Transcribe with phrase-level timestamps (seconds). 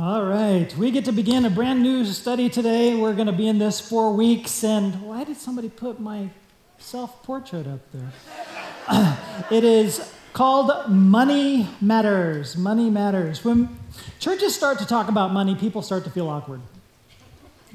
[0.00, 2.94] All right, we get to begin a brand new study today.
[2.94, 4.62] We're going to be in this four weeks.
[4.62, 6.30] And why did somebody put my
[6.78, 9.18] self portrait up there?
[9.50, 12.56] it is called Money Matters.
[12.56, 13.44] Money Matters.
[13.44, 13.76] When
[14.20, 16.60] churches start to talk about money, people start to feel awkward.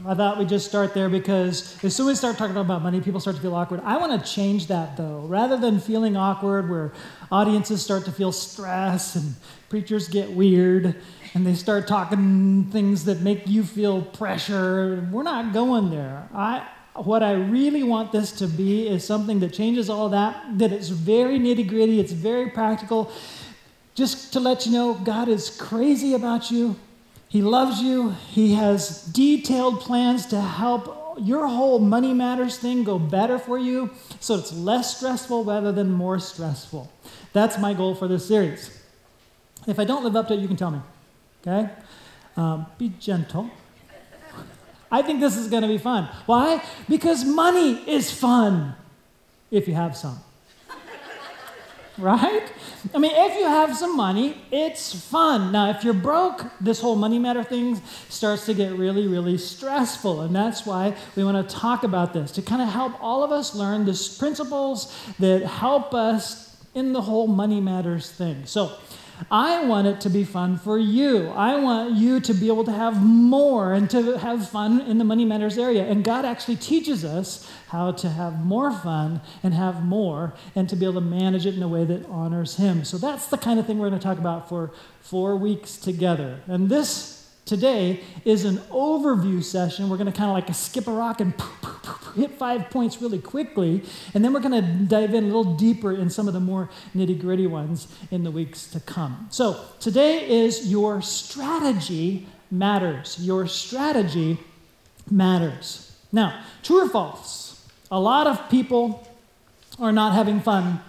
[0.05, 2.99] I thought we'd just start there because as soon as we start talking about money,
[2.99, 3.79] people start to feel awkward.
[3.83, 5.19] I want to change that though.
[5.27, 6.93] Rather than feeling awkward where
[7.31, 9.35] audiences start to feel stress and
[9.69, 10.95] preachers get weird
[11.35, 16.27] and they start talking things that make you feel pressure, we're not going there.
[16.33, 20.71] I, what I really want this to be is something that changes all that, that
[20.71, 23.11] it's very nitty gritty, it's very practical.
[23.93, 26.75] Just to let you know, God is crazy about you.
[27.33, 28.11] He loves you.
[28.29, 33.89] He has detailed plans to help your whole money matters thing go better for you
[34.19, 36.91] so it's less stressful rather than more stressful.
[37.33, 38.79] That's my goal for this series.
[39.65, 40.81] If I don't live up to it, you can tell me.
[41.41, 41.71] Okay?
[42.37, 43.49] Um, be gentle.
[44.91, 46.09] I think this is going to be fun.
[46.27, 46.63] Why?
[46.87, 48.75] Because money is fun
[49.49, 50.19] if you have some
[51.97, 52.51] right?
[52.93, 55.51] I mean, if you have some money, it's fun.
[55.51, 60.21] Now, if you're broke, this whole money matter thing starts to get really, really stressful.
[60.21, 63.31] And that's why we want to talk about this to kind of help all of
[63.31, 68.45] us learn the principles that help us in the whole money matters thing.
[68.45, 68.75] So,
[69.29, 71.29] I want it to be fun for you.
[71.29, 75.03] I want you to be able to have more and to have fun in the
[75.03, 75.83] money matters area.
[75.85, 80.75] And God actually teaches us how to have more fun and have more and to
[80.75, 82.83] be able to manage it in a way that honors Him.
[82.83, 84.71] So that's the kind of thing we're going to talk about for
[85.01, 86.39] four weeks together.
[86.47, 87.12] And this
[87.45, 89.89] today is an overview session.
[89.89, 91.33] We're going to kind of like skip a rock and
[92.15, 93.83] hit five points really quickly.
[94.13, 96.69] And then we're going to dive in a little deeper in some of the more
[96.95, 99.27] nitty gritty ones in the weeks to come.
[99.31, 103.17] So today is your strategy matters.
[103.19, 104.39] Your strategy
[105.09, 105.95] matters.
[106.11, 107.67] Now, true or false?
[107.91, 109.07] A lot of people
[109.79, 110.81] are not having fun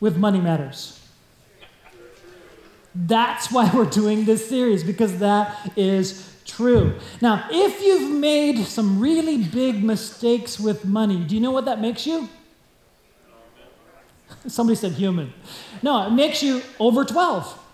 [0.00, 0.97] with money matters.
[3.06, 6.94] That's why we're doing this series, because that is true.
[7.20, 11.80] Now, if you've made some really big mistakes with money, do you know what that
[11.80, 12.28] makes you?
[14.46, 15.32] Somebody said human.
[15.82, 17.66] No, it makes you over 12.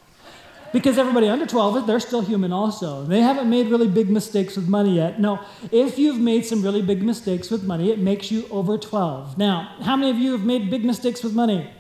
[0.73, 3.05] Because everybody under 12, they're still human also.
[3.05, 5.21] They haven't made really big mistakes with money yet.
[5.21, 5.39] No,
[5.71, 9.39] if you've made some really big mistakes with money, it makes you over 12.
[9.39, 11.71] Now, how many of you have made big mistakes with money?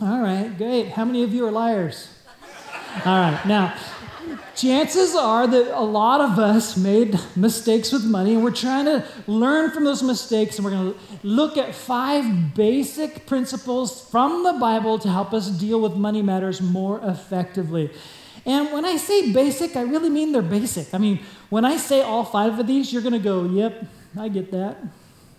[0.00, 0.88] All right, great.
[0.88, 2.08] How many of you are liars?
[2.94, 3.74] All right, now,
[4.54, 9.04] chances are that a lot of us made mistakes with money, and we're trying to
[9.26, 14.52] learn from those mistakes, and we're going to look at five basic principles from the
[14.52, 17.90] Bible to help us deal with money matters more effectively.
[18.44, 20.92] And when I say basic, I really mean they're basic.
[20.92, 23.84] I mean, when I say all five of these, you're going to go, yep,
[24.16, 24.76] I get that.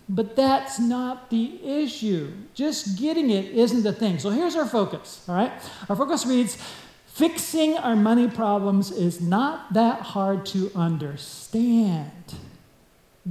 [0.08, 2.30] But that's not the issue.
[2.52, 4.18] Just getting it isn't the thing.
[4.18, 5.52] So here's our focus, all right?
[5.88, 6.58] Our focus reads
[7.14, 12.10] Fixing our money problems is not that hard to understand.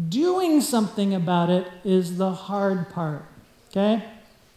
[0.08, 3.26] Doing something about it is the hard part,
[3.70, 4.06] okay?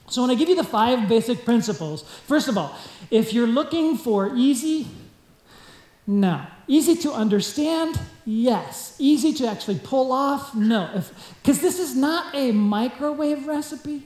[0.09, 2.77] So, when I give you the five basic principles, first of all,
[3.11, 4.87] if you're looking for easy,
[6.07, 6.47] no.
[6.69, 8.95] Easy to understand, yes.
[9.01, 11.03] Easy to actually pull off, no.
[11.43, 14.05] Because this is not a microwave recipe,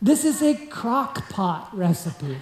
[0.00, 2.38] this is a crock pot recipe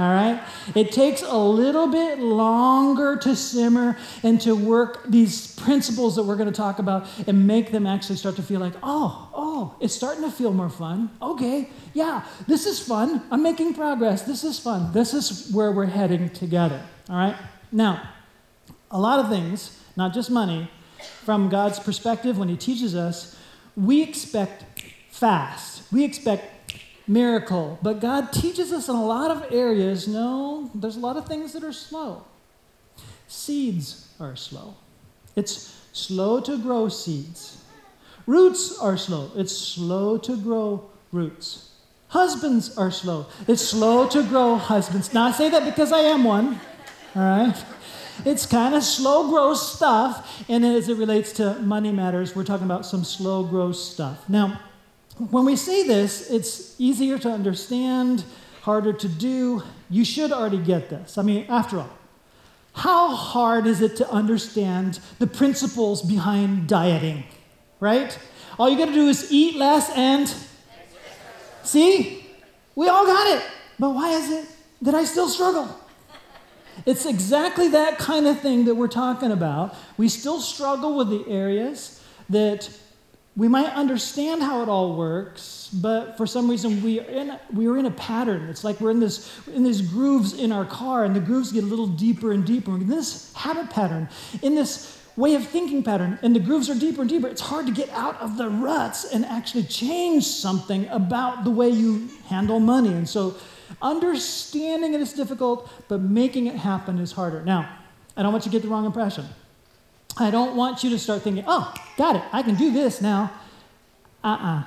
[0.00, 0.42] all right?
[0.74, 6.36] It takes a little bit longer to simmer and to work these principles that we're
[6.36, 9.94] going to talk about and make them actually start to feel like, oh, oh, it's
[9.94, 11.10] starting to feel more fun.
[11.20, 13.22] Okay, yeah, this is fun.
[13.30, 14.22] I'm making progress.
[14.22, 14.90] This is fun.
[14.92, 17.36] This is where we're heading together, all right?
[17.70, 18.08] Now,
[18.90, 20.70] a lot of things, not just money,
[21.24, 23.36] from God's perspective, when He teaches us,
[23.76, 24.64] we expect
[25.10, 25.82] fast.
[25.92, 26.59] We expect
[27.10, 27.78] miracle.
[27.82, 31.52] But God teaches us in a lot of areas no, there's a lot of things
[31.52, 32.24] that are slow.
[33.26, 34.74] Seeds are slow.
[35.36, 37.62] It's slow to grow seeds.
[38.26, 39.30] Roots are slow.
[39.36, 41.70] It's slow to grow roots.
[42.08, 43.26] Husbands are slow.
[43.48, 45.12] It's slow to grow husbands.
[45.12, 46.60] Now, I say that because I am one,
[47.14, 47.64] all right?
[48.24, 50.44] It's kind of slow growth stuff.
[50.48, 54.28] And as it relates to money matters, we're talking about some slow growth stuff.
[54.28, 54.60] Now,
[55.28, 58.24] when we say this, it's easier to understand,
[58.62, 59.62] harder to do.
[59.90, 61.18] You should already get this.
[61.18, 61.90] I mean, after all,
[62.72, 67.24] how hard is it to understand the principles behind dieting,
[67.80, 68.18] right?
[68.58, 70.32] All you got to do is eat less and
[71.64, 72.26] see?
[72.74, 73.44] We all got it.
[73.78, 74.46] But why is it
[74.82, 75.68] that I still struggle?
[76.86, 79.74] It's exactly that kind of thing that we're talking about.
[79.98, 82.70] We still struggle with the areas that
[83.36, 87.68] we might understand how it all works, but for some reason we are in, we
[87.68, 88.48] are in a pattern.
[88.48, 91.62] It's like we're in, this, in these grooves in our car, and the grooves get
[91.62, 92.74] a little deeper and deeper.
[92.74, 94.08] In this habit pattern,
[94.42, 97.28] in this way of thinking pattern, and the grooves are deeper and deeper.
[97.28, 101.68] It's hard to get out of the ruts and actually change something about the way
[101.68, 102.92] you handle money.
[102.92, 103.36] And so,
[103.80, 107.44] understanding it is difficult, but making it happen is harder.
[107.44, 107.68] Now,
[108.16, 109.24] I don't want you to get the wrong impression.
[110.16, 113.32] I don't want you to start thinking, oh, got it, I can do this now.
[114.22, 114.58] Uh uh-uh.
[114.58, 114.64] uh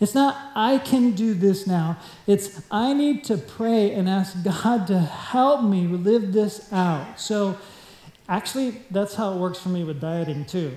[0.00, 1.98] It's not, I can do this now.
[2.26, 7.20] It's, I need to pray and ask God to help me live this out.
[7.20, 7.56] So,
[8.28, 10.72] actually, that's how it works for me with dieting, too.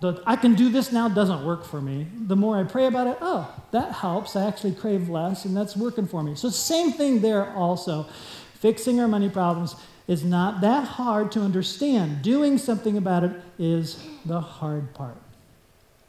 [0.00, 2.06] The, I can do this now doesn't work for me.
[2.26, 4.34] The more I pray about it, oh, that helps.
[4.34, 6.34] I actually crave less, and that's working for me.
[6.34, 8.06] So, same thing there also.
[8.54, 9.74] Fixing our money problems
[10.10, 12.20] is not that hard to understand.
[12.20, 13.30] Doing something about it
[13.60, 15.16] is the hard part.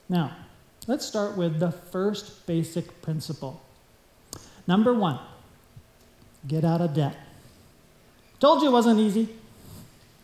[0.10, 0.36] Now,
[0.88, 3.62] let's start with the first basic principle.
[4.66, 5.20] Number one,
[6.48, 7.16] get out of debt.
[8.40, 9.30] Told you it wasn't easy.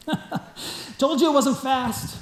[0.98, 2.18] Told you it wasn't fast.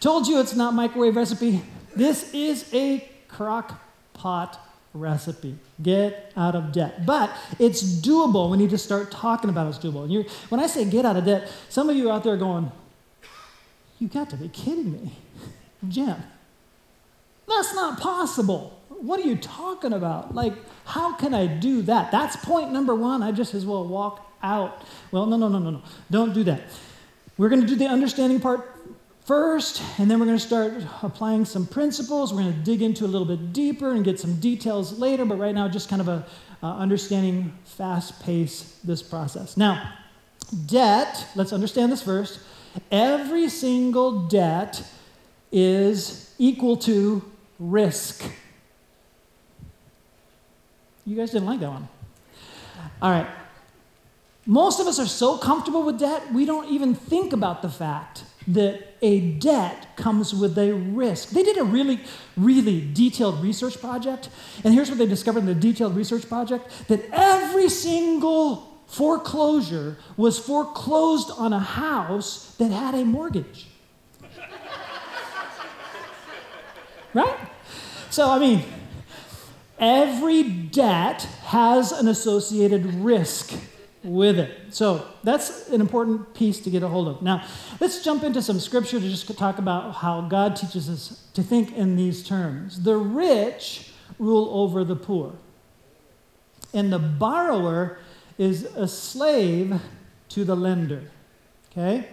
[0.00, 1.62] Told you it's not microwave recipe.
[1.96, 3.80] This is a crock
[4.12, 4.60] pot
[4.94, 5.56] recipe.
[5.82, 7.06] Get out of debt.
[7.06, 8.50] But it's doable.
[8.50, 10.04] We need to start talking about it's doable.
[10.04, 12.70] And when I say get out of debt, some of you out there going,
[13.98, 15.12] You got to be kidding me.
[15.86, 16.16] Jim,
[17.46, 18.80] that's not possible.
[18.88, 20.34] What are you talking about?
[20.34, 20.54] Like,
[20.84, 22.10] how can I do that?
[22.10, 23.22] That's point number one.
[23.22, 24.82] I just as well walk out.
[25.12, 25.82] Well, no, no, no, no, no.
[26.10, 26.62] Don't do that.
[27.36, 28.77] We're going to do the understanding part
[29.28, 30.72] first, and then we're going to start
[31.02, 32.32] applying some principles.
[32.32, 35.38] We're going to dig into a little bit deeper and get some details later, but
[35.38, 36.26] right now, just kind of a
[36.62, 39.58] uh, understanding fast pace this process.
[39.58, 39.92] Now,
[40.64, 42.40] debt, let's understand this first.
[42.90, 44.82] Every single debt
[45.52, 47.22] is equal to
[47.58, 48.24] risk.
[51.04, 51.88] You guys didn't like that one.
[53.02, 53.28] All right.
[54.46, 58.24] Most of us are so comfortable with debt, we don't even think about the fact
[58.46, 61.30] that a debt comes with a risk.
[61.30, 62.00] They did a really,
[62.36, 64.28] really detailed research project,
[64.64, 70.38] and here's what they discovered in the detailed research project that every single foreclosure was
[70.38, 73.66] foreclosed on a house that had a mortgage.
[77.14, 77.38] right?
[78.10, 78.64] So, I mean,
[79.78, 83.52] every debt has an associated risk
[84.08, 84.74] with it.
[84.74, 87.22] So that's an important piece to get a hold of.
[87.22, 87.46] Now,
[87.80, 91.76] let's jump into some scripture to just talk about how God teaches us to think
[91.76, 92.82] in these terms.
[92.82, 95.34] The rich rule over the poor,
[96.72, 97.98] and the borrower
[98.38, 99.80] is a slave
[100.30, 101.10] to the lender.
[101.72, 102.08] Okay?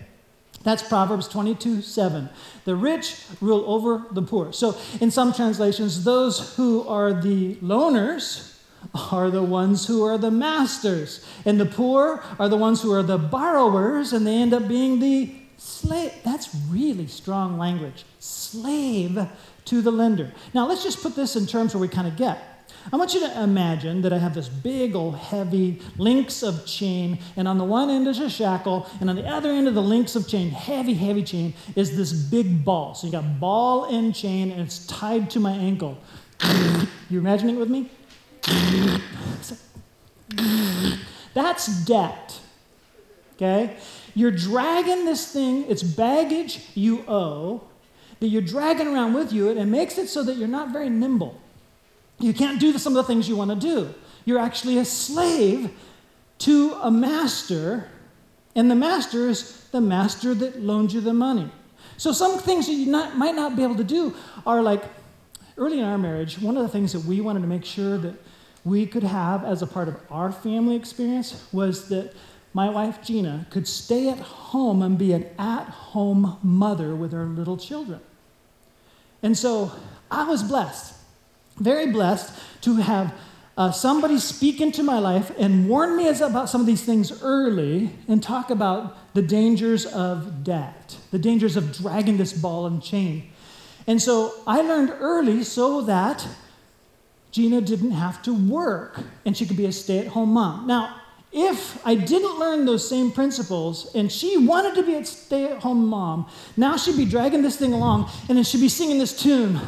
[0.64, 2.30] That's Proverbs 22 7.
[2.66, 4.52] The rich rule over the poor.
[4.52, 8.55] So, in some translations, those who are the loaners
[8.94, 13.04] are the ones who are the masters, and the poor are the ones who are
[13.04, 16.12] the borrowers, and they end up being the slave.
[16.24, 18.06] That's really strong language.
[18.20, 19.28] Slave
[19.66, 20.32] to the lender.
[20.54, 22.38] Now, let's just put this in terms where we kind of get.
[22.94, 27.18] I want you to imagine that I have this big old heavy links of chain,
[27.36, 29.82] and on the one end is a shackle, and on the other end of the
[29.82, 32.94] links of chain, heavy, heavy chain, is this big ball.
[32.94, 35.98] So you got ball and chain, and it's tied to my ankle.
[37.08, 37.92] You imagining it with me?
[41.34, 42.40] That's debt.
[43.36, 43.78] Okay?
[44.16, 47.62] You're dragging this thing, it's baggage you owe
[48.20, 50.90] that you're dragging around with you, and it makes it so that you're not very
[50.90, 51.40] nimble.
[52.18, 53.94] You can't do some of the things you want to do.
[54.24, 55.72] You're actually a slave
[56.40, 57.90] to a master,
[58.56, 61.52] and the master is the master that loaned you the money.
[61.98, 64.84] So, some things that you not, might not be able to do are like
[65.58, 68.16] early in our marriage, one of the things that we wanted to make sure that
[68.66, 72.14] we could have as a part of our family experience was that
[72.54, 77.26] my wife Gina could stay at home and be an at home mother with her
[77.26, 78.00] little children.
[79.22, 79.72] And so
[80.10, 80.96] I was blessed,
[81.58, 83.14] very blessed to have
[83.58, 87.92] uh, somebody speak into my life and warn me about some of these things early
[88.08, 93.32] and talk about the dangers of debt, the dangers of dragging this ball and chain.
[93.88, 96.28] And so I learned early so that
[97.36, 100.68] Gina didn't have to work and she could be a stay at home mom.
[100.68, 101.02] Now,
[101.34, 105.62] if I didn't learn those same principles and she wanted to be a stay at
[105.62, 109.22] home mom, now she'd be dragging this thing along and then she'd be singing this
[109.22, 109.60] tune.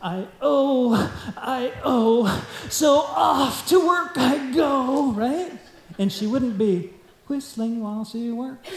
[0.00, 0.94] I owe,
[1.36, 5.50] I owe, so off to work I go, right?
[5.98, 6.94] And she wouldn't be
[7.26, 8.70] whistling while she works.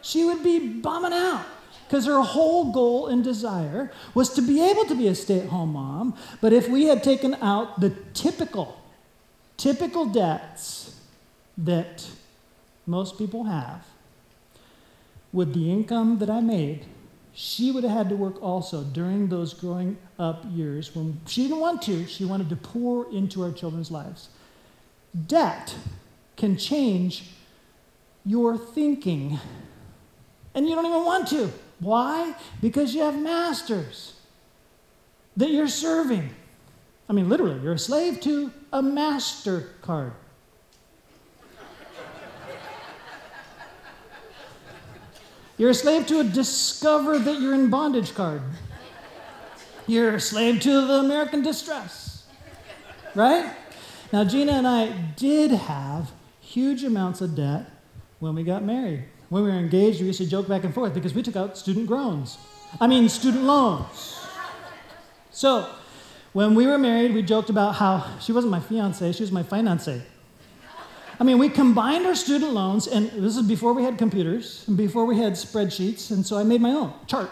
[0.00, 1.44] She would be bumming out
[1.86, 5.48] because her whole goal and desire was to be able to be a stay at
[5.48, 6.16] home mom.
[6.40, 8.80] But if we had taken out the typical,
[9.56, 11.00] typical debts
[11.56, 12.06] that
[12.86, 13.86] most people have,
[15.32, 16.86] with the income that I made,
[17.34, 21.60] she would have had to work also during those growing up years when she didn't
[21.60, 24.30] want to, she wanted to pour into our children's lives.
[25.26, 25.74] Debt
[26.36, 27.30] can change
[28.24, 29.38] your thinking,
[30.54, 31.52] and you don't even want to.
[31.78, 32.34] Why?
[32.60, 34.14] Because you have masters
[35.36, 36.30] that you're serving.
[37.08, 40.12] I mean, literally, you're a slave to a master card.
[45.58, 48.42] You're a slave to a discover that you're in bondage card.
[49.86, 52.26] You're a slave to the American distress.
[53.14, 53.54] Right?
[54.12, 57.70] Now, Gina and I did have huge amounts of debt
[58.18, 59.04] when we got married.
[59.28, 61.58] When we were engaged, we used to joke back and forth because we took out
[61.58, 62.38] student groans.
[62.80, 64.20] I mean, student loans.
[65.30, 65.68] So,
[66.32, 69.42] when we were married, we joked about how she wasn't my fiance, she was my
[69.42, 70.02] fiance.
[71.18, 74.76] I mean, we combined our student loans, and this is before we had computers and
[74.76, 77.30] before we had spreadsheets, and so I made my own chart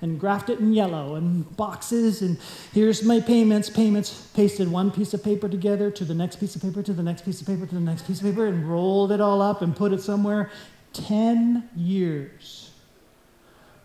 [0.00, 2.36] and graphed it in yellow and boxes, and
[2.72, 6.62] here's my payments, payments, pasted one piece of paper together to the next piece of
[6.62, 9.12] paper, to the next piece of paper, to the next piece of paper, and rolled
[9.12, 10.50] it all up and put it somewhere.
[10.92, 12.70] 10 years.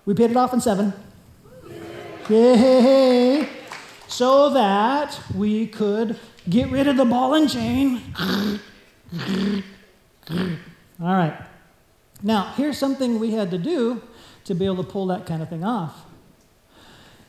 [0.05, 0.93] We paid it off in seven.
[2.29, 3.47] Yay!
[4.07, 6.17] So that we could
[6.49, 8.01] get rid of the ball and chain
[10.29, 11.39] all right.
[12.23, 14.01] Now, here's something we had to do
[14.45, 16.05] to be able to pull that kind of thing off.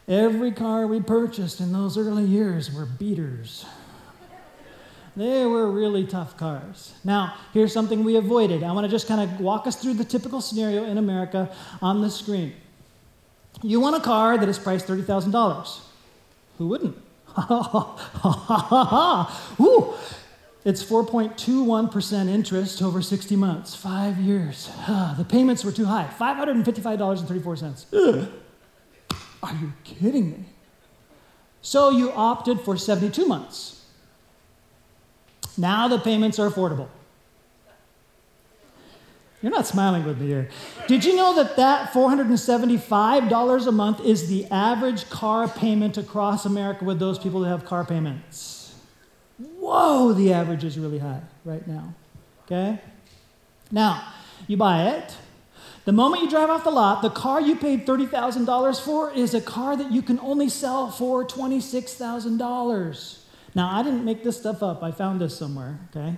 [0.06, 3.66] Every car we purchased in those early years were beaters.
[5.18, 6.94] They were really tough cars.
[7.02, 8.62] Now, here's something we avoided.
[8.62, 11.50] I want to just kind of walk us through the typical scenario in America
[11.82, 12.52] on the screen.
[13.60, 15.80] You want a car that is priced $30,000.
[16.58, 16.96] Who wouldn't?
[19.60, 19.94] Ooh,
[20.64, 24.70] it's 4.21% interest over 60 months, five years.
[24.86, 28.28] the payments were too high $555.34.
[29.42, 30.44] Are you kidding me?
[31.60, 33.77] So you opted for 72 months.
[35.58, 36.88] Now the payments are affordable.
[39.42, 40.48] You're not smiling with me here.
[40.88, 46.84] Did you know that that $475 a month is the average car payment across America
[46.84, 48.58] with those people that have car payments?
[49.38, 51.94] whoa, the average is really high right now.
[52.44, 52.80] Okay?
[53.70, 54.12] Now,
[54.46, 55.14] you buy it.
[55.84, 59.40] The moment you drive off the lot, the car you paid $30,000 for is a
[59.40, 63.17] car that you can only sell for $26,000.
[63.54, 64.82] Now, I didn't make this stuff up.
[64.82, 66.16] I found this somewhere, okay?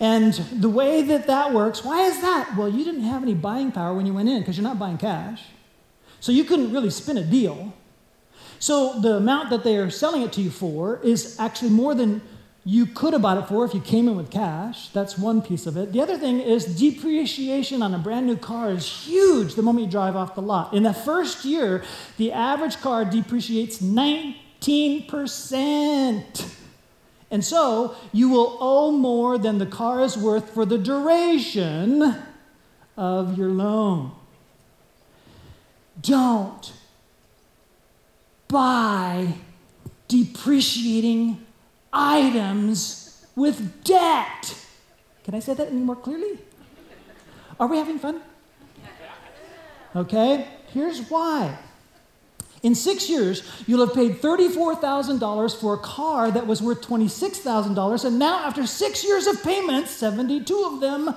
[0.00, 2.56] And the way that that works, why is that?
[2.56, 4.98] Well, you didn't have any buying power when you went in because you're not buying
[4.98, 5.42] cash.
[6.20, 7.74] So you couldn't really spin a deal.
[8.58, 12.22] So the amount that they are selling it to you for is actually more than
[12.64, 14.88] you could have bought it for if you came in with cash.
[14.88, 15.92] That's one piece of it.
[15.92, 19.90] The other thing is depreciation on a brand new car is huge the moment you
[19.90, 20.72] drive off the lot.
[20.72, 21.84] In the first year,
[22.16, 24.36] the average car depreciates 19%.
[27.30, 32.16] And so you will owe more than the car is worth for the duration
[32.96, 34.12] of your loan.
[36.00, 36.72] Don't
[38.48, 39.34] buy
[40.08, 41.44] depreciating
[41.92, 44.56] items with debt.
[45.24, 46.38] Can I say that any more clearly?
[47.58, 48.20] Are we having fun?
[49.96, 51.56] Okay, here's why.
[52.64, 58.18] In six years, you'll have paid $34,000 for a car that was worth $26,000, and
[58.18, 61.14] now, after six years of payments, 72 of them,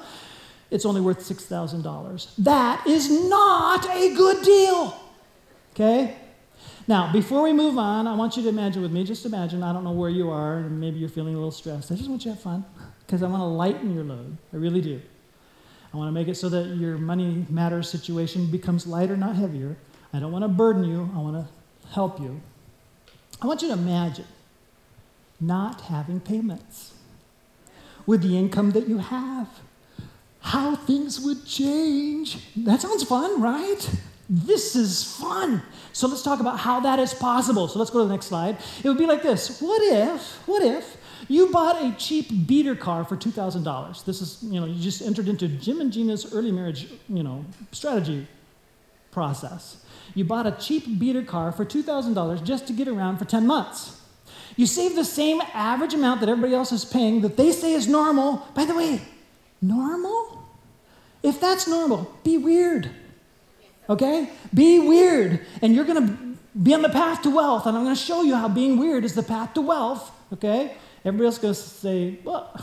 [0.69, 2.35] it's only worth $6,000.
[2.39, 4.99] That is not a good deal.
[5.73, 6.17] Okay?
[6.85, 9.71] Now, before we move on, I want you to imagine with me, just imagine, I
[9.71, 11.93] don't know where you are, and maybe you're feeling a little stressed.
[11.93, 12.65] I just want you to have fun
[13.05, 14.35] because I want to lighten your load.
[14.51, 15.01] I really do.
[15.93, 19.77] I want to make it so that your money matters situation becomes lighter, not heavier.
[20.13, 22.41] I don't want to burden you, I want to help you.
[23.41, 24.25] I want you to imagine
[25.39, 26.93] not having payments
[28.05, 29.47] with the income that you have.
[30.39, 32.37] How things would change.
[32.55, 33.89] That sounds fun, right?
[34.29, 35.61] This is fun.
[35.93, 37.67] So let's talk about how that is possible.
[37.67, 38.57] So let's go to the next slide.
[38.83, 40.97] It would be like this What if, what if
[41.27, 44.05] you bought a cheap beater car for $2,000?
[44.05, 47.45] This is, you know, you just entered into Jim and Gina's early marriage, you know,
[47.71, 48.27] strategy
[49.17, 49.83] process.
[50.13, 53.99] You bought a cheap beater car for $2,000 just to get around for 10 months.
[54.55, 57.87] You save the same average amount that everybody else is paying that they say is
[57.87, 58.47] normal.
[58.53, 59.01] By the way,
[59.59, 60.45] normal?
[61.23, 62.91] If that's normal, be weird.
[63.89, 64.29] Okay?
[64.53, 65.41] Be weird.
[65.63, 66.13] And you're going to
[66.61, 67.65] be on the path to wealth.
[67.65, 70.11] And I'm going to show you how being weird is the path to wealth.
[70.31, 70.77] Okay?
[71.03, 72.53] Everybody else goes to say, well,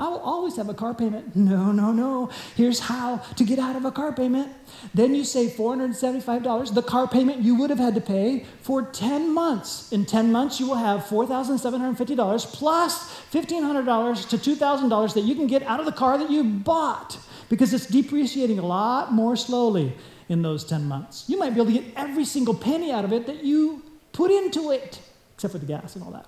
[0.00, 1.36] I'll always have a car payment.
[1.36, 2.30] No, no, no.
[2.56, 4.50] Here's how to get out of a car payment.
[4.94, 9.34] Then you save $475, the car payment you would have had to pay for 10
[9.34, 9.92] months.
[9.92, 15.62] In 10 months, you will have $4,750 plus $1,500 to $2,000 that you can get
[15.64, 17.18] out of the car that you bought
[17.50, 19.92] because it's depreciating a lot more slowly
[20.30, 21.24] in those 10 months.
[21.28, 24.30] You might be able to get every single penny out of it that you put
[24.30, 24.98] into it,
[25.34, 26.26] except for the gas and all that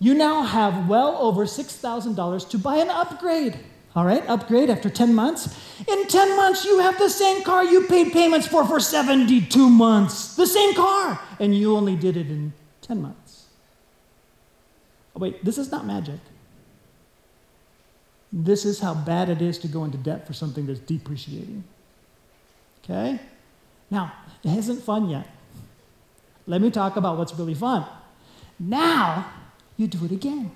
[0.00, 3.60] you now have well over $6,000 to buy an upgrade.
[3.94, 5.54] All right, upgrade after 10 months.
[5.86, 10.36] In 10 months, you have the same car you paid payments for for 72 months.
[10.36, 11.20] The same car.
[11.38, 12.52] And you only did it in
[12.82, 13.46] 10 months.
[15.14, 16.20] Oh, wait, this is not magic.
[18.32, 21.64] This is how bad it is to go into debt for something that's depreciating.
[22.84, 23.18] Okay?
[23.90, 24.12] Now,
[24.44, 25.26] it isn't fun yet.
[26.46, 27.84] Let me talk about what's really fun.
[28.58, 29.26] Now,
[29.80, 30.52] you do it again.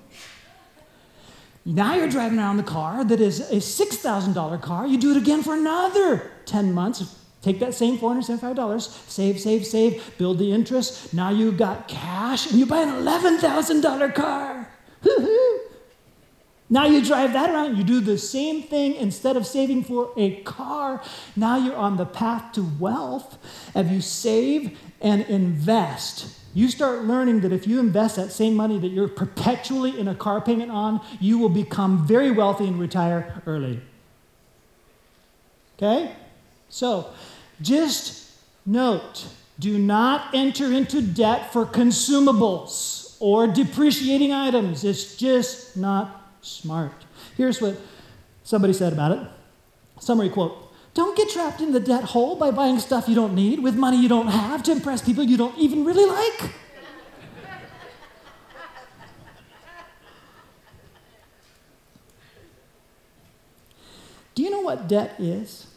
[1.65, 4.85] Now you're driving around the car that is a $6,000 car.
[4.85, 7.19] You do it again for another 10 months.
[7.41, 11.13] Take that same $475, save, save, save, build the interest.
[11.13, 14.69] Now you've got cash and you buy an $11,000 car.
[16.67, 20.41] Now you drive that around, you do the same thing instead of saving for a
[20.41, 21.01] car.
[21.35, 23.37] Now you're on the path to wealth.
[23.75, 26.44] Have you save and invest?
[26.55, 30.15] You start learning that if you invest that same money that you're perpetually in a
[30.15, 33.81] car payment on, you will become very wealthy and retire early.
[35.77, 36.15] Okay?
[36.69, 37.11] So,
[37.61, 38.31] just
[38.65, 39.27] note
[39.59, 44.83] do not enter into debt for consumables or depreciating items.
[44.83, 47.05] It's just not smart.
[47.37, 47.77] Here's what
[48.43, 49.27] somebody said about it
[49.99, 50.64] summary quote
[50.95, 54.01] don't get trapped in the debt hole by buying stuff you don't need with money
[54.01, 56.51] you don't have to impress people you don't even really like.
[64.33, 65.67] Do you know what debt is?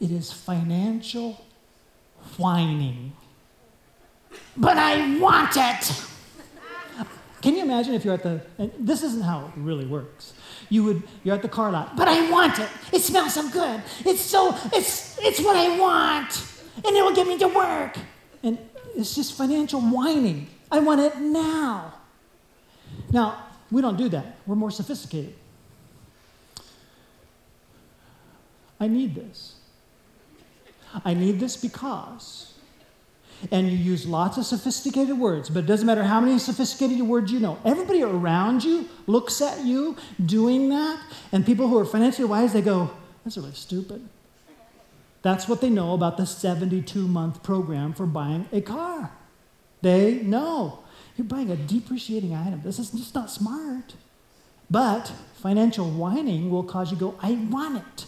[0.00, 1.44] It is financial
[2.38, 3.12] whining.
[4.56, 6.04] But I want it.
[7.42, 8.40] Can you imagine if you're at the,
[8.78, 10.32] this isn't how it really works.
[10.68, 12.68] You would, you're at the car lot, but I want it.
[12.92, 13.82] It smells so good.
[14.04, 16.44] It's so, it's, it's what I want.
[16.84, 17.96] And it will get me to work.
[18.42, 18.58] And
[18.96, 20.48] it's just financial whining.
[20.70, 21.94] I want it now.
[23.10, 24.36] Now, we don't do that.
[24.46, 25.34] We're more sophisticated.
[28.80, 29.54] I need this.
[31.04, 32.51] I need this because
[33.50, 37.32] and you use lots of sophisticated words, but it doesn't matter how many sophisticated words
[37.32, 37.58] you know.
[37.64, 41.00] Everybody around you looks at you doing that,
[41.32, 42.90] and people who are financially wise, they go,
[43.24, 44.08] that's really stupid.
[45.22, 49.12] That's what they know about the 72 month program for buying a car.
[49.80, 50.80] They know.
[51.16, 52.62] You're buying a depreciating item.
[52.64, 53.94] This is just not smart.
[54.70, 58.06] But financial whining will cause you to go, I want it.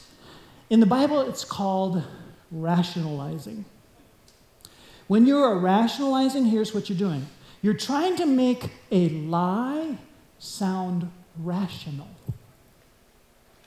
[0.70, 2.02] In the Bible, it's called
[2.50, 3.64] rationalizing.
[5.06, 7.26] When you are rationalizing, here's what you're doing
[7.62, 9.96] you're trying to make a lie
[10.38, 12.08] sound rational.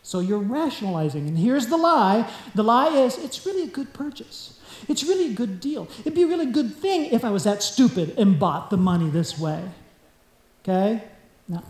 [0.03, 4.59] So you're rationalizing, and here's the lie the lie is it's really a good purchase.
[4.87, 5.87] It's really a good deal.
[6.01, 9.09] It'd be a really good thing if I was that stupid and bought the money
[9.09, 9.63] this way.
[10.63, 11.03] Okay?
[11.47, 11.63] Now,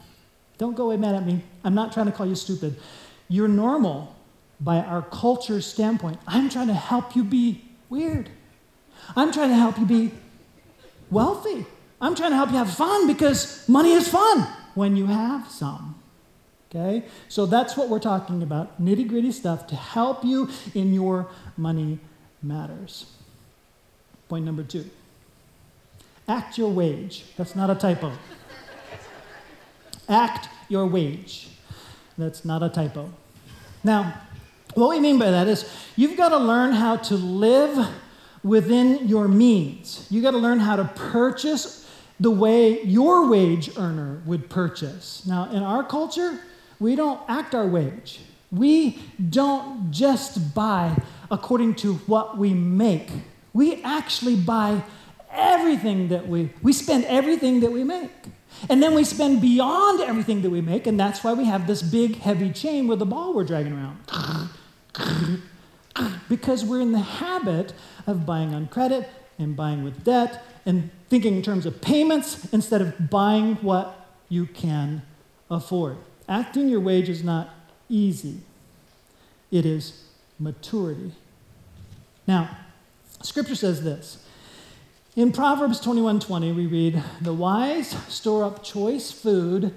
[0.58, 1.41] don't go away mad at me.
[1.63, 2.77] I'm not trying to call you stupid.
[3.30, 4.15] You're normal
[4.60, 6.19] by our culture's standpoint.
[6.27, 8.30] I'm trying to help you be weird.
[9.15, 10.12] I'm trying to help you be
[11.10, 11.65] wealthy.
[12.00, 15.96] I'm trying to help you have fun because money is fun when you have some.
[16.70, 17.06] Okay?
[17.28, 22.00] So that's what we're talking about nitty gritty stuff to help you in your money
[22.41, 23.06] matters.
[24.30, 24.89] Point number two
[26.28, 27.24] act your wage.
[27.38, 28.12] That's not a typo.
[30.10, 31.50] act your wage.
[32.17, 33.12] That's not a typo.
[33.84, 34.22] Now,
[34.74, 37.88] what we mean by that is you've got to learn how to live
[38.43, 40.08] within your means.
[40.10, 45.26] You got to learn how to purchase the way your wage earner would purchase.
[45.26, 46.39] Now, in our culture,
[46.80, 48.21] we don't act our wage.
[48.52, 50.95] We don't just buy
[51.30, 53.10] according to what we make.
[53.54, 54.84] We actually buy
[55.32, 58.12] everything that we we spend everything that we make.
[58.69, 61.84] And then we spend beyond everything that we make, and that's why we have this
[61.84, 63.97] big heavy chain with the ball we're dragging around.
[66.30, 67.73] because we're in the habit
[68.08, 72.82] of buying on credit and buying with debt and thinking in terms of payments instead
[72.82, 75.04] of buying what you can
[75.52, 75.98] afford.
[76.28, 77.50] Acting your wage is not
[77.89, 78.39] easy,
[79.52, 80.06] it is
[80.39, 81.13] maturity.
[82.26, 82.58] Now,
[83.22, 84.24] Scripture says this.
[85.15, 89.74] In Proverbs 21:20 we read, "The wise store up choice food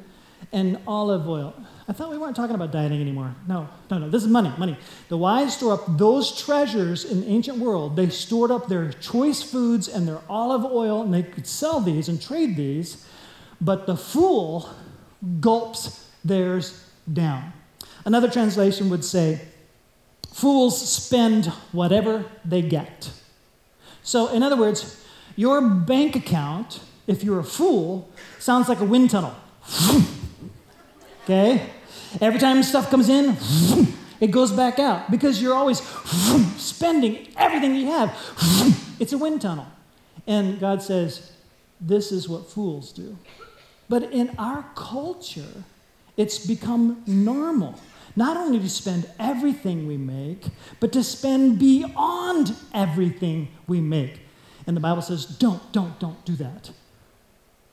[0.53, 1.55] and olive oil."
[1.91, 3.35] I thought we weren't talking about dieting anymore.
[3.49, 4.09] No, no, no.
[4.09, 4.77] This is money, money.
[5.09, 7.97] The wise store up those treasures in the ancient world.
[7.97, 12.09] They stored up their choice foods and their olive oil, and they could sell these
[12.09, 13.05] and trade these.
[13.61, 14.71] But the fool
[15.41, 17.53] gulps theirs down.
[18.05, 19.41] Another translation would say,
[20.33, 23.11] Fools spend whatever they get.
[24.05, 28.09] So, in other words, your bank account, if you're a fool,
[28.39, 29.35] sounds like a wind tunnel.
[31.31, 31.63] okay?
[32.21, 33.37] Every time stuff comes in,
[34.21, 35.81] it goes back out because you're always
[36.59, 38.11] spending everything you have.
[38.99, 39.67] It's a wind tunnel.
[40.27, 41.33] And God says,
[41.81, 43.17] This is what fools do.
[43.89, 45.65] But in our culture,
[46.17, 47.79] it's become normal
[48.17, 50.45] not only to spend everything we make,
[50.81, 54.21] but to spend beyond everything we make.
[54.67, 56.71] And the Bible says, don't, don't, don't do that.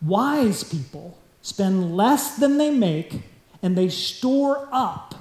[0.02, 3.24] Wise people spend less than they make
[3.67, 5.13] and they store up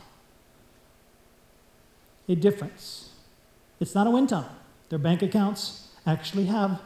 [2.29, 3.11] a difference.
[3.81, 4.53] It's not a wind tunnel.
[4.89, 6.81] Their bank accounts actually have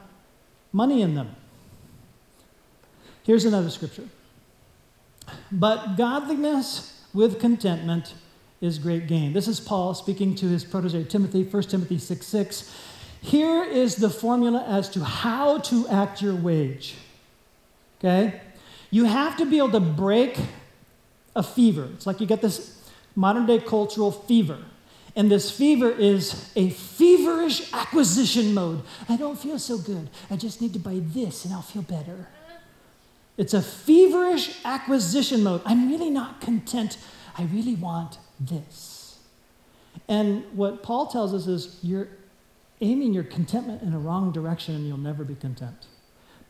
[0.73, 1.37] money in them.
[3.25, 4.09] Here's another scripture.
[5.53, 8.15] But godliness with contentment
[8.63, 9.35] is great gain.
[9.35, 12.75] This is Paul speaking to his protege Timothy, 1 Timothy 6 6.
[13.21, 16.95] Here is the formula as to how to act your wage.
[17.99, 18.41] Okay?
[18.91, 20.39] You have to be able to break
[21.35, 21.89] a fever.
[21.95, 22.79] It's like you get this
[23.15, 24.59] modern day cultural fever.
[25.17, 28.83] And this fever is a feverish acquisition mode.
[29.09, 30.09] I don't feel so good.
[30.31, 32.29] I just need to buy this and I'll feel better.
[33.37, 35.63] It's a feverish acquisition mode.
[35.65, 36.99] I'm really not content.
[37.37, 39.19] I really want this.
[40.09, 42.09] And what Paul tells us is you're
[42.81, 45.87] aiming your contentment in a wrong direction and you'll never be content.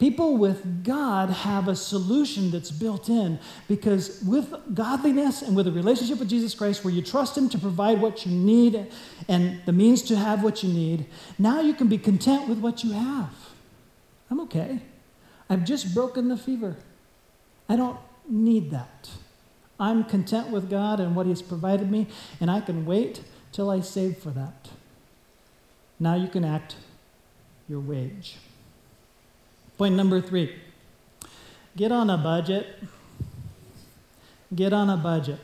[0.00, 5.72] People with God have a solution that's built in because with godliness and with a
[5.72, 8.86] relationship with Jesus Christ where you trust Him to provide what you need
[9.28, 11.04] and the means to have what you need,
[11.38, 13.34] now you can be content with what you have.
[14.30, 14.80] I'm okay.
[15.50, 16.76] I've just broken the fever.
[17.68, 19.10] I don't need that.
[19.78, 22.06] I'm content with God and what He's provided me,
[22.40, 24.70] and I can wait till I save for that.
[25.98, 26.76] Now you can act
[27.68, 28.36] your wage.
[29.80, 30.54] Point number three
[31.74, 32.66] get on a budget.
[34.54, 35.38] Get on a budget.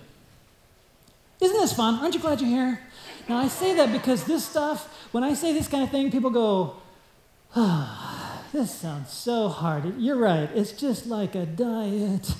[1.40, 1.94] Isn't this fun?
[1.94, 2.80] Aren't you glad you're here?
[3.30, 6.28] Now, I say that because this stuff, when I say this kind of thing, people
[6.28, 6.76] go,
[7.54, 8.42] ah.
[8.52, 9.98] This sounds so hard.
[9.98, 10.50] You're right.
[10.54, 12.34] It's just like a diet.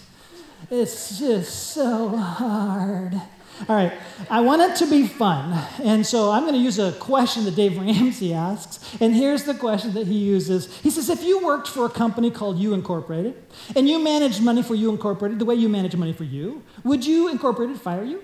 [0.71, 3.23] It's just so hard.
[3.69, 3.93] All right,
[4.29, 5.59] I want it to be fun.
[5.83, 8.97] And so I'm going to use a question that Dave Ramsey asks.
[9.01, 12.31] And here's the question that he uses He says, If you worked for a company
[12.31, 13.35] called You Incorporated
[13.75, 17.07] and you managed money for You Incorporated the way you manage money for you, would
[17.07, 18.23] You Incorporated fire you?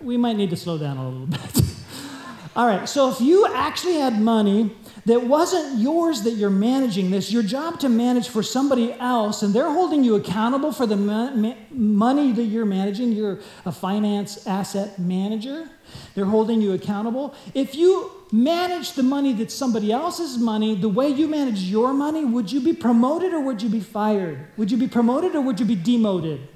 [0.00, 1.62] We might need to slow down a little bit.
[2.56, 4.74] All right, so if you actually had money
[5.06, 9.54] that wasn't yours that you're managing this, your job to manage for somebody else, and
[9.54, 13.12] they're holding you accountable for the ma- ma- money that you're managing.
[13.12, 15.68] You're a finance asset manager,
[16.14, 17.34] they're holding you accountable.
[17.54, 22.24] If you manage the money that somebody else's money the way you manage your money,
[22.24, 24.46] would you be promoted or would you be fired?
[24.56, 26.46] Would you be promoted or would you be demoted?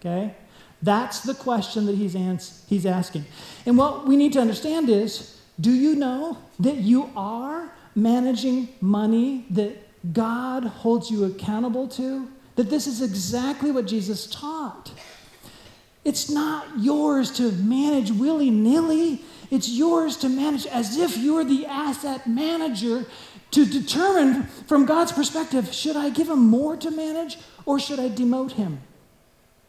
[0.00, 0.34] Okay?
[0.82, 3.24] That's the question that he's, ans- he's asking.
[3.66, 9.46] And what we need to understand is do you know that you are managing money
[9.50, 9.76] that
[10.12, 12.28] God holds you accountable to?
[12.56, 14.92] That this is exactly what Jesus taught.
[16.04, 19.22] It's not yours to manage willy nilly.
[19.50, 23.06] It's yours to manage as if you're the asset manager
[23.52, 28.08] to determine from God's perspective should I give him more to manage or should I
[28.08, 28.80] demote him?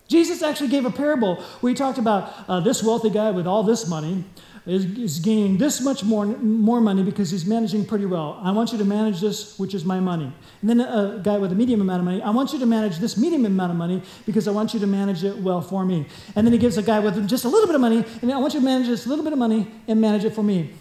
[0.08, 3.64] Jesus actually gave a parable where he talked about uh, this wealthy guy with all
[3.64, 4.24] this money
[4.66, 8.40] is, is gaining this much more, more money because he's managing pretty well.
[8.42, 10.32] I want you to manage this, which is my money.
[10.62, 12.98] And then a guy with a medium amount of money, I want you to manage
[12.98, 16.08] this medium amount of money because I want you to manage it well for me.
[16.36, 18.38] And then he gives a guy with just a little bit of money, and I
[18.38, 20.72] want you to manage this little bit of money and manage it for me.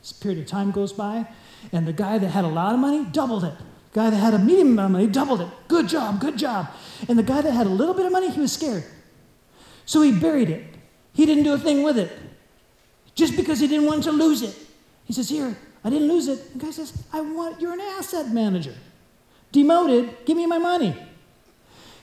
[0.00, 1.26] This period of time goes by,
[1.70, 3.54] and the guy that had a lot of money doubled it.
[3.92, 5.48] Guy that had a medium amount of money doubled it.
[5.68, 6.68] Good job, good job.
[7.08, 8.84] And the guy that had a little bit of money, he was scared.
[9.84, 10.64] So he buried it.
[11.12, 12.10] He didn't do a thing with it
[13.14, 14.56] just because he didn't want to lose it.
[15.04, 16.52] He says, Here, I didn't lose it.
[16.52, 18.74] The guy says, I want, you're an asset manager.
[19.50, 20.96] Demoted, give me my money.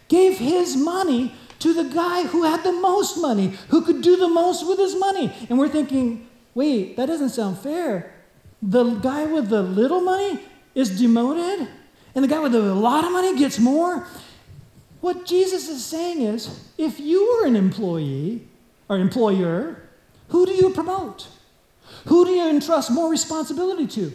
[0.08, 4.28] gave his money to the guy who had the most money, who could do the
[4.28, 5.32] most with his money.
[5.50, 8.14] And we're thinking, wait, that doesn't sound fair.
[8.62, 10.40] The guy with the little money
[10.76, 11.68] is demoted,
[12.16, 14.08] and the guy with a lot of money gets more.
[15.02, 18.48] What Jesus is saying is if you were an employee
[18.90, 19.89] or employer,
[20.30, 21.28] who do you promote?
[22.06, 24.14] Who do you entrust more responsibility to?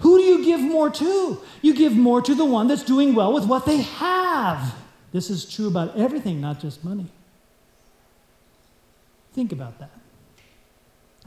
[0.00, 1.40] Who do you give more to?
[1.62, 4.74] You give more to the one that's doing well with what they have.
[5.12, 7.06] This is true about everything, not just money.
[9.32, 9.90] Think about that.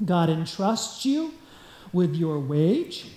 [0.04, 1.34] God entrusts you
[1.92, 3.12] with your wage.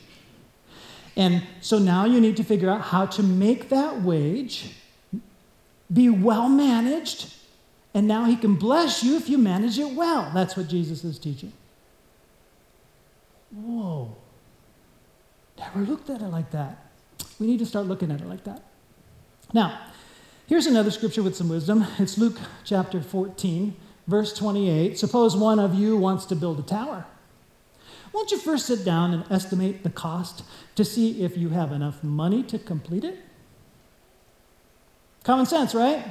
[1.17, 4.75] And so now you need to figure out how to make that wage
[5.93, 7.35] be well managed.
[7.95, 10.31] And now he can bless you if you manage it well.
[10.35, 11.53] That's what Jesus is teaching.
[13.55, 14.17] Whoa.
[15.59, 16.91] Never looked at it like that.
[17.39, 18.63] We need to start looking at it like that.
[19.53, 19.79] Now,
[20.47, 21.87] here's another scripture with some wisdom.
[21.99, 23.77] It's Luke chapter 14,
[24.07, 24.99] verse 28.
[24.99, 27.05] Suppose one of you wants to build a tower.
[28.13, 30.45] Won't you first sit down and estimate the cost
[30.77, 33.19] to see if you have enough money to complete it?
[35.25, 36.05] Common sense, right?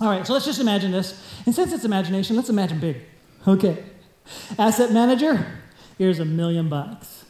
[0.00, 1.20] All right, so let's just imagine this.
[1.44, 2.98] And since it's imagination, let's imagine big.
[3.46, 3.84] Okay.
[4.58, 5.46] Asset manager,
[5.96, 7.24] here's a million bucks.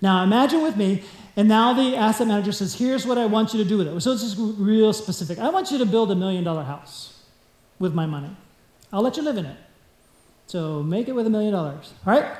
[0.00, 1.04] Now imagine with me,
[1.36, 4.00] and now the asset manager says, here's what I want you to do with it.
[4.00, 5.38] So it's just real specific.
[5.38, 7.22] I want you to build a million dollar house
[7.78, 8.34] with my money.
[8.92, 9.56] I'll let you live in it.
[10.46, 11.92] So make it with a million dollars.
[12.06, 12.36] All right?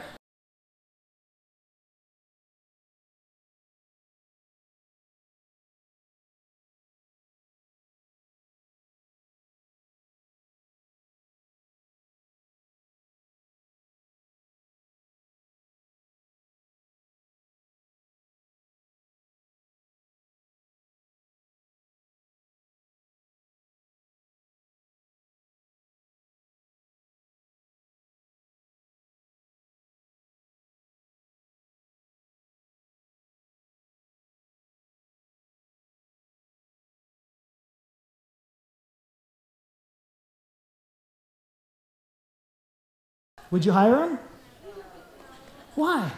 [43.53, 44.19] Would you hire him?
[45.77, 46.11] Why?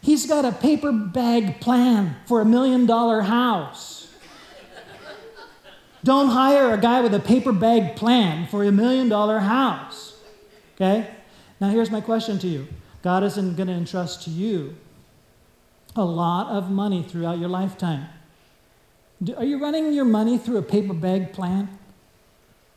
[0.00, 4.08] He's got a paper bag plan for a million dollar house.
[6.02, 10.16] Don't hire a guy with a paper bag plan for a million dollar house.
[10.74, 11.10] Okay?
[11.60, 12.66] Now, here's my question to you
[13.02, 14.76] God isn't going to entrust to you
[15.94, 18.06] a lot of money throughout your lifetime.
[19.36, 21.77] Are you running your money through a paper bag plan?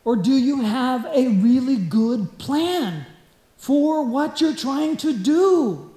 [0.04, 3.06] Or do you have a really good plan
[3.58, 5.92] for what you're trying to do?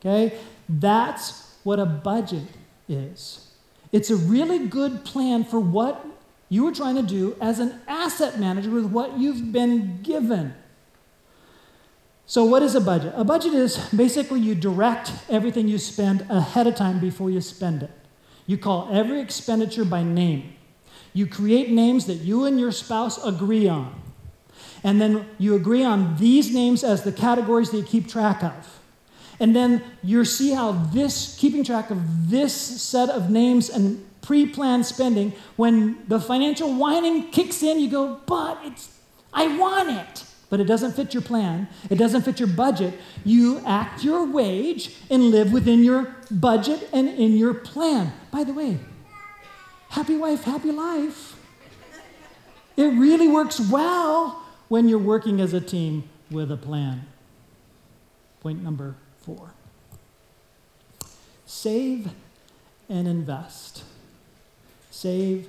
[0.00, 0.38] Okay?
[0.68, 2.44] That's what a budget
[2.88, 3.46] is.
[3.92, 6.06] It's a really good plan for what
[6.48, 10.54] you are trying to do as an asset manager with what you've been given.
[12.24, 13.14] So, what is a budget?
[13.16, 17.82] A budget is basically you direct everything you spend ahead of time before you spend
[17.82, 17.90] it.
[18.46, 20.54] You call every expenditure by name.
[21.12, 23.94] You create names that you and your spouse agree on.
[24.84, 28.80] And then you agree on these names as the categories that you keep track of.
[29.40, 34.46] And then you see how this, keeping track of this set of names and pre
[34.46, 38.98] planned spending, when the financial whining kicks in, you go, but it's,
[39.32, 40.24] I want it.
[40.50, 42.94] But it doesn't fit your plan, it doesn't fit your budget.
[43.24, 48.12] You act your wage and live within your budget and in your plan.
[48.30, 48.78] By the way,
[49.90, 51.36] happy wife, happy life.
[52.76, 57.06] It really works well when you're working as a team with a plan.
[58.40, 59.52] Point number four
[61.44, 62.10] save
[62.88, 63.82] and invest.
[64.90, 65.48] Save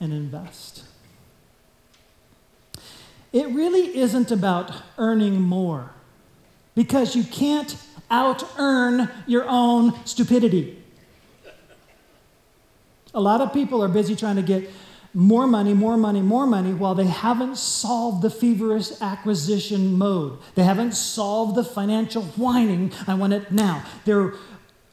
[0.00, 0.84] and invest.
[3.32, 5.90] It really isn't about earning more
[6.74, 7.76] because you can't
[8.10, 10.81] out earn your own stupidity.
[13.14, 14.70] A lot of people are busy trying to get
[15.14, 20.38] more money, more money, more money while they haven't solved the feverish acquisition mode.
[20.54, 23.84] They haven't solved the financial whining, I want it now.
[24.06, 24.34] They're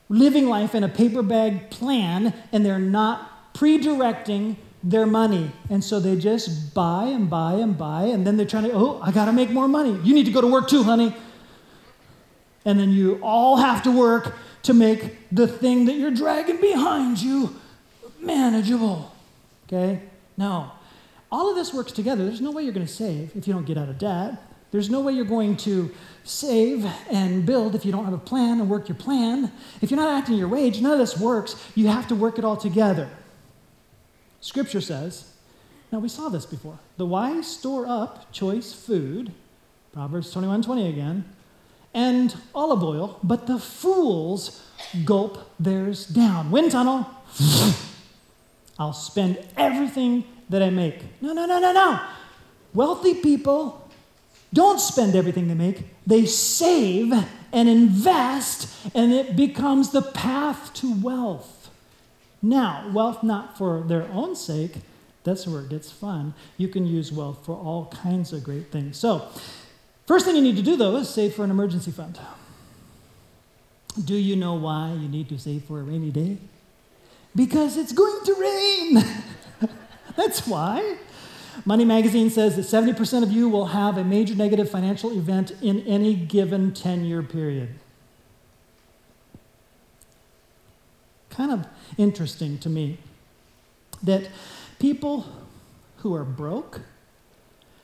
[0.09, 5.51] living life in a paper bag plan and they're not pre directing their money.
[5.69, 8.99] And so they just buy and buy and buy, and then they're trying to, oh,
[9.01, 9.99] I gotta make more money.
[10.03, 11.15] You need to go to work too, honey.
[12.65, 17.21] And then you all have to work to make the thing that you're dragging behind
[17.21, 17.55] you
[18.19, 19.13] manageable.
[19.67, 20.01] Okay?
[20.37, 20.71] No.
[21.31, 22.25] All of this works together.
[22.25, 24.41] There's no way you're going to save if you don't get out of debt.
[24.71, 25.91] There's no way you're going to
[26.23, 29.51] save and build if you don't have a plan and work your plan.
[29.81, 31.55] If you're not acting your wage, none of this works.
[31.75, 33.09] You have to work it all together.
[34.41, 35.33] Scripture says,
[35.91, 36.77] now we saw this before.
[36.97, 39.31] The wise store up choice food,
[39.91, 41.25] Proverbs 21 20 again,
[41.93, 44.63] and olive oil, but the fools
[45.03, 46.51] gulp theirs down.
[46.51, 47.07] Wind tunnel,
[48.79, 51.03] I'll spend everything that I make.
[51.21, 51.99] No, no, no, no, no.
[52.73, 53.89] Wealthy people
[54.53, 57.13] don't spend everything they make, they save
[57.51, 61.69] and invest, and it becomes the path to wealth.
[62.41, 64.77] Now, wealth not for their own sake,
[65.23, 66.33] that's where it gets fun.
[66.57, 68.97] You can use wealth for all kinds of great things.
[68.97, 69.27] So,
[70.07, 72.17] first thing you need to do though is save for an emergency fund.
[74.03, 76.37] Do you know why you need to save for a rainy day?
[77.39, 79.05] Because it's going to rain.
[80.17, 80.97] That's why.
[81.63, 85.79] Money Magazine says that 70% of you will have a major negative financial event in
[85.87, 87.69] any given 10 year period.
[91.29, 91.65] Kind of
[91.97, 92.97] interesting to me
[94.03, 94.27] that
[94.77, 95.25] people
[95.99, 96.81] who are broke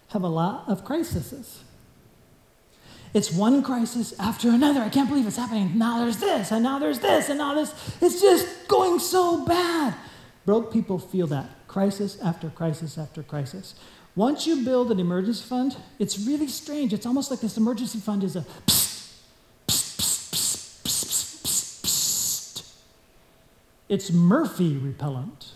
[0.09, 1.63] have a lot of crises.
[3.15, 4.82] It's one crisis after another.
[4.82, 5.78] I can't believe it's happening.
[5.78, 7.73] Now there's this, and now there's this, and now this.
[8.01, 9.95] It's just going so bad.
[10.45, 13.75] Broke people feel that crisis after crisis after crisis.
[14.17, 16.91] Once you build an emergency fund, it's really strange.
[16.91, 18.45] It's almost like this emergency fund is a
[23.88, 25.51] It's Murphy repellent.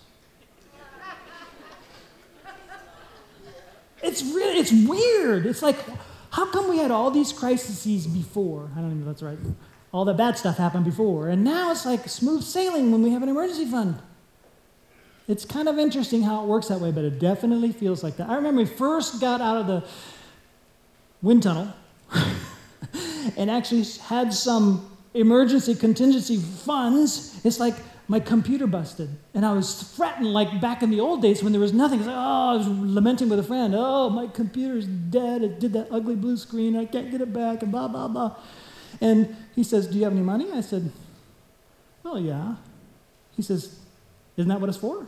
[4.02, 5.46] It's really, it's weird.
[5.46, 5.76] It's like,
[6.32, 8.70] how come we had all these crises before?
[8.76, 9.38] I don't even know that's right.
[9.92, 11.30] All the bad stuff happened before.
[11.30, 14.00] And now it's like smooth sailing when we have an emergency fund.
[15.28, 18.30] It's kind of interesting how it works that way, but it definitely feels like that.
[18.30, 19.84] I remember we first got out of the
[21.22, 21.74] wind tunnel
[23.38, 27.40] and actually had some emergency contingency funds.
[27.44, 27.76] It's like
[28.10, 29.08] my computer busted.
[29.36, 32.00] And I was fretting like back in the old days when there was nothing.
[32.00, 33.76] Like, oh, I was lamenting with a friend.
[33.78, 35.44] Oh, my computer's dead.
[35.44, 36.76] It did that ugly blue screen.
[36.76, 38.36] I can't get it back, and blah, blah, blah.
[39.00, 40.52] And he says, Do you have any money?
[40.52, 40.92] I said,
[42.02, 42.56] Well, yeah.
[43.38, 43.78] He says,
[44.36, 45.08] Isn't that what it's for?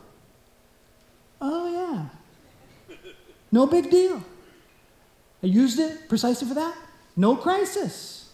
[1.42, 2.98] Oh, yeah.
[3.52, 4.24] No big deal.
[5.42, 6.78] I used it precisely for that.
[7.18, 8.32] No crisis.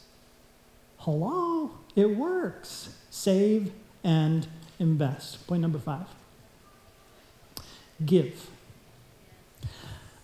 [0.98, 2.90] Hello, it works.
[3.10, 3.72] Save
[4.04, 4.46] and
[4.80, 5.46] invest.
[5.48, 6.08] Point number five
[8.06, 8.50] give.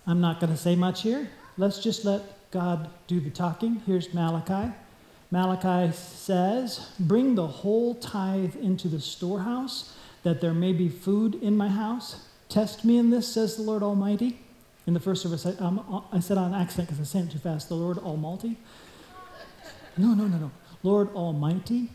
[0.06, 1.30] I'm not going to say much here.
[1.58, 3.82] Let's just let God do the talking.
[3.86, 4.74] Here's Malachi.
[5.32, 11.58] Malachi says, Bring the whole tithe into the storehouse, that there may be food in
[11.58, 12.28] my house.
[12.50, 14.39] Test me in this, says the Lord Almighty.
[14.86, 17.39] In the first service, I, um, I said on accident because I said it too
[17.39, 18.58] fast, the Lord Almighty.
[19.98, 20.52] No, no, no, no.
[20.84, 21.89] Lord Almighty.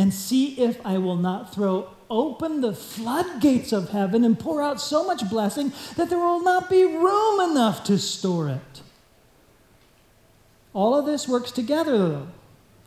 [0.00, 4.80] And see if I will not throw open the floodgates of heaven and pour out
[4.80, 8.80] so much blessing that there will not be room enough to store it.
[10.72, 12.28] All of this works together, though.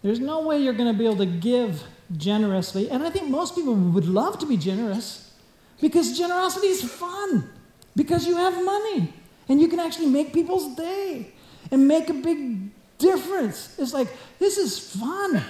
[0.01, 1.83] There's no way you're going to be able to give
[2.17, 2.89] generously.
[2.89, 5.31] And I think most people would love to be generous.
[5.79, 7.47] Because generosity is fun.
[7.95, 9.13] Because you have money.
[9.47, 11.31] And you can actually make people's day
[11.69, 13.75] and make a big difference.
[13.77, 14.07] It's like,
[14.39, 15.43] this is fun.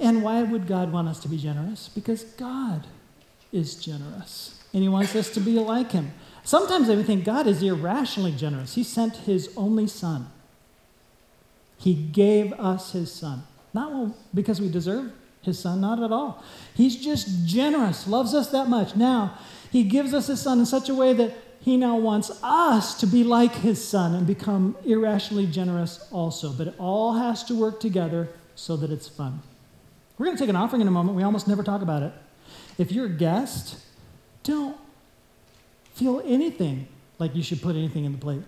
[0.00, 1.88] And why would God want us to be generous?
[1.88, 2.86] Because God
[3.52, 4.62] is generous.
[4.72, 6.12] And He wants us to be like Him.
[6.42, 8.74] Sometimes I think God is irrationally generous.
[8.74, 10.28] He sent His only Son.
[11.78, 13.44] He gave us His Son.
[13.72, 15.12] Not because we deserve
[15.44, 16.42] his son, not at all.
[16.74, 18.96] He's just generous, loves us that much.
[18.96, 19.38] Now,
[19.70, 23.06] he gives us his son in such a way that he now wants us to
[23.06, 26.52] be like his son and become irrationally generous also.
[26.52, 29.42] But it all has to work together so that it's fun.
[30.16, 31.16] We're going to take an offering in a moment.
[31.16, 32.12] We almost never talk about it.
[32.78, 33.78] If you're a guest,
[34.42, 34.76] don't
[35.94, 38.42] feel anything like you should put anything in the plate.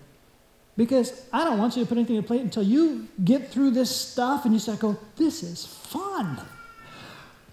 [0.75, 3.71] Because I don't want you to put anything in the plate until you get through
[3.71, 6.39] this stuff and you start going, this is fun.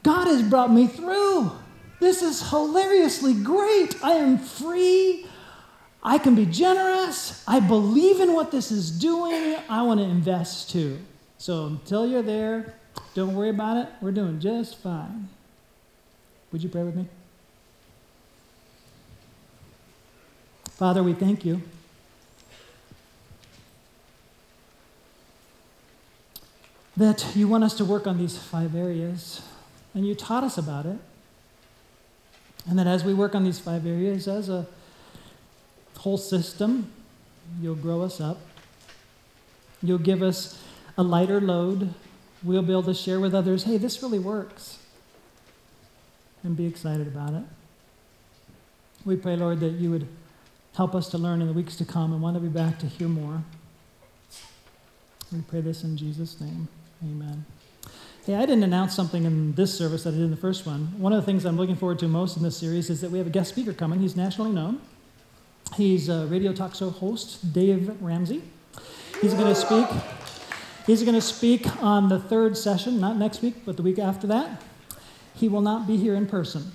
[0.03, 1.51] God has brought me through.
[2.01, 3.97] This is hilariously great.
[4.05, 5.26] I am free.
[6.03, 7.43] I can be generous.
[7.49, 9.57] I believe in what this is doing.
[9.70, 10.99] I want to invest too.
[11.38, 12.74] So until you're there,
[13.14, 13.88] don't worry about it.
[14.00, 15.28] We're doing just fine.
[16.52, 17.06] Would you pray with me?
[20.70, 21.62] Father, we thank you.
[26.96, 29.42] That you want us to work on these five areas
[29.94, 30.98] and you taught us about it.
[32.68, 34.66] And that as we work on these five areas as a
[35.98, 36.90] whole system,
[37.60, 38.38] you'll grow us up.
[39.82, 40.60] You'll give us
[40.96, 41.94] a lighter load.
[42.45, 44.78] We'll be able to share with others hey, this really works.
[46.42, 47.45] And be excited about it.
[49.05, 50.07] We pray, Lord, that you would
[50.76, 52.86] help us to learn in the weeks to come and want to be back to
[52.86, 53.42] hear more.
[55.32, 56.68] We pray this in Jesus' name.
[57.03, 57.45] Amen.
[58.26, 60.99] Hey, I didn't announce something in this service that I did in the first one.
[60.99, 63.18] One of the things I'm looking forward to most in this series is that we
[63.18, 64.01] have a guest speaker coming.
[64.01, 64.80] He's nationally known.
[65.76, 68.42] He's a radio talk show host, Dave Ramsey.
[69.20, 69.86] He's going to speak.
[70.87, 74.26] He's going to speak on the third session, not next week, but the week after
[74.26, 74.62] that.
[75.35, 76.72] He will not be here in person.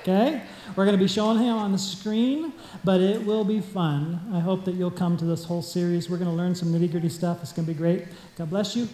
[0.00, 0.42] Okay?
[0.76, 2.52] We're going to be showing him on the screen,
[2.84, 4.20] but it will be fun.
[4.32, 6.08] I hope that you'll come to this whole series.
[6.08, 7.42] We're going to learn some nitty gritty stuff.
[7.42, 8.06] It's going to be great.
[8.36, 8.88] God bless you.